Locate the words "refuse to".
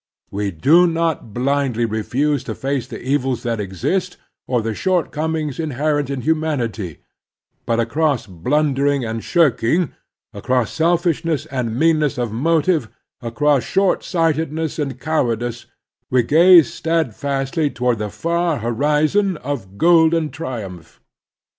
1.85-2.55